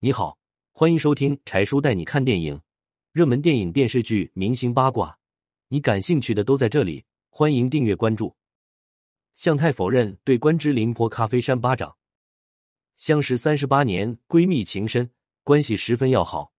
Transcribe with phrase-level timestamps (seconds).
[0.00, 0.38] 你好，
[0.70, 2.60] 欢迎收听柴叔带你看电影，
[3.10, 5.18] 热门电影、电视剧、明星八卦，
[5.66, 7.04] 你感兴趣的都在这里。
[7.30, 8.36] 欢迎订阅关注。
[9.34, 11.96] 向太否认对关之琳泼咖啡扇巴掌。
[12.96, 15.10] 相识三十八年，闺蜜情深，
[15.42, 16.52] 关系十分要好。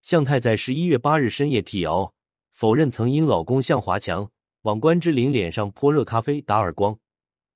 [0.00, 2.14] 向太在十一月八日深夜辟谣，
[2.52, 4.30] 否认曾因老公向华强
[4.62, 6.96] 往关之琳脸上泼热咖啡、打耳光，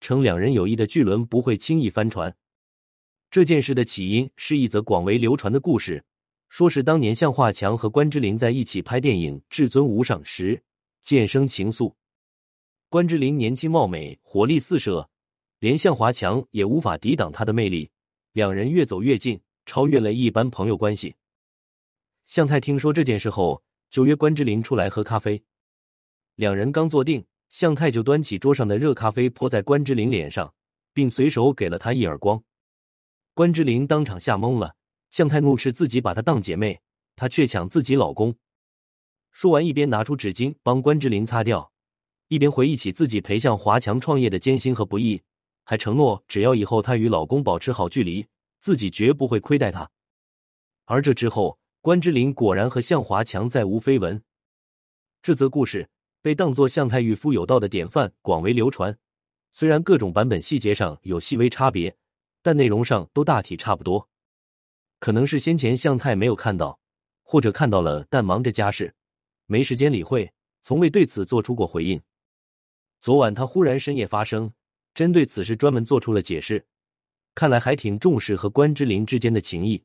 [0.01, 2.37] 称两人友谊的巨轮不会轻易翻船。
[3.31, 6.03] 这件事的起因是一则广为流传的故事，
[6.49, 10.63] 说是当年向华强和关之琳在一起拍电影《至尊无上》时
[11.03, 11.93] 渐生情愫。
[12.89, 15.11] 关之琳年轻貌美，活力四射，
[15.59, 17.91] 连向华强也无法抵挡她的魅力，
[18.33, 21.15] 两人越走越近，超越了一般朋友关系。
[22.25, 25.43] 向太听说这件事后，就约关之琳出来喝咖啡。
[26.35, 30.55] 两人刚坐定，向太就端起桌上的热咖啡泼在关之琳脸上，
[30.95, 32.43] 并随手给了她一耳光。
[33.39, 34.75] 关之琳当场吓懵了，
[35.11, 36.81] 向太怒斥自己把她当姐妹，
[37.15, 38.35] 她却抢自己老公。
[39.31, 41.71] 说完，一边拿出纸巾帮关之琳擦掉，
[42.27, 45.23] 一边回忆起自己陪向华强创业的艰辛和不易，
[45.63, 48.27] 还承诺只要以后她与老公保持好距离，
[48.59, 49.89] 自己绝不会亏待她。
[50.87, 54.21] 而这之后，关之琳果然和向华强再无绯闻。
[55.23, 55.89] 这则故事
[56.21, 58.99] 被当作向太御夫有道的典范，广为流传。
[59.53, 61.97] 虽然各种版本细节上有细微差别。
[62.49, 64.09] 但内容上都大体差不多，
[65.01, 66.81] 可能是先前向太没有看到，
[67.23, 68.95] 或者看到了但忙着家事，
[69.45, 70.33] 没时间理会，
[70.63, 72.01] 从未对此做出过回应。
[73.03, 74.51] 昨晚他忽然深夜发声，
[74.95, 76.65] 针对此事专门做出了解释，
[77.35, 79.85] 看来还挺重视和关之琳之间的情谊。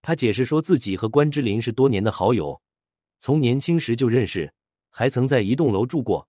[0.00, 2.62] 他解释说自己和关之琳是多年的好友，
[3.20, 4.54] 从年轻时就认识，
[4.88, 6.26] 还曾在一栋楼住过，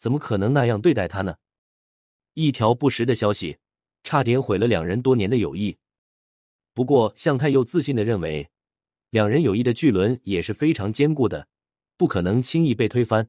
[0.00, 1.36] 怎么可能那样对待他呢？
[2.34, 3.58] 一条不实的消息。
[4.02, 5.76] 差点毁了两人多年的友谊。
[6.72, 8.48] 不过，向太又自信的认为，
[9.10, 11.48] 两人友谊的巨轮也是非常坚固的，
[11.96, 13.28] 不可能轻易被推翻。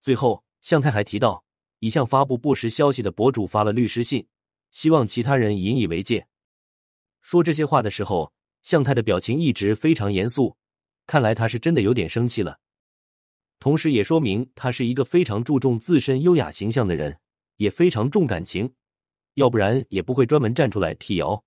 [0.00, 1.44] 最后，向太还提到，
[1.80, 4.26] 已向发布不实消息的博主发了律师信，
[4.70, 6.28] 希望其他人引以为戒。
[7.20, 10.56] 说这些话的时候，向太的表情一直非常严肃，
[11.06, 12.60] 看来他是真的有点生气了。
[13.58, 17.18] 同时，也说明他是一个非常注重自身优雅形象的人，
[17.56, 18.74] 也非常重感情。
[19.36, 21.44] 要不然也不会专门站出来辟谣。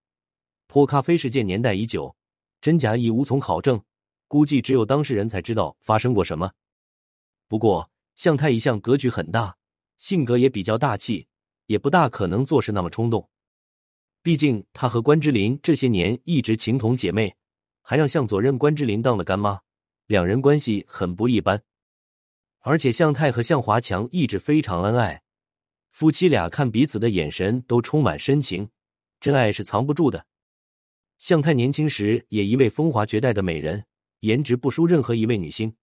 [0.68, 2.16] 泼咖啡事件年代已久，
[2.62, 3.82] 真假亦无从考证，
[4.28, 6.52] 估计只有当事人才知道发生过什么。
[7.48, 9.58] 不过向太一向格局很大，
[9.98, 11.28] 性格也比较大气，
[11.66, 13.28] 也不大可能做事那么冲动。
[14.22, 17.36] 毕竟他和关之琳这些年一直情同姐妹，
[17.82, 19.62] 还让向佐任关之琳当了干妈，
[20.06, 21.64] 两人关系很不一般。
[22.60, 25.24] 而且向太和向华强一直非常恩爱。
[26.00, 28.70] 夫妻俩看彼此的眼神都充满深情，
[29.20, 30.28] 真爱是藏不住的。
[31.18, 33.84] 向太年轻时也一位风华绝代的美人，
[34.22, 35.76] 颜值不输任何一位女星。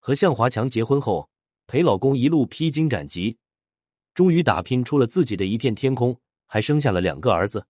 [0.00, 1.30] 和向华强结婚后，
[1.66, 3.38] 陪老公一路披荆斩棘，
[4.12, 7.66] 终于打拼出了自己的一片天空，还生下了两个儿子。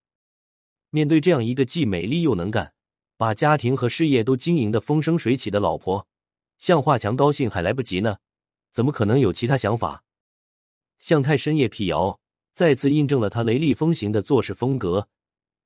[0.91, 2.75] 面对这样一个既美丽又能干，
[3.17, 6.09] 把家庭和事业都经营的风生水起的老婆，
[6.59, 8.17] 向华强高兴还来不及呢，
[8.73, 10.03] 怎么可能有其他想法？
[11.03, 12.19] 向太深夜辟谣，
[12.55, 15.07] 再次印证了他雷厉风行的做事风格。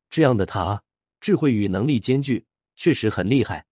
[0.09, 0.83] 这样的他，
[1.21, 3.65] 智慧与能力兼具，确实很厉害。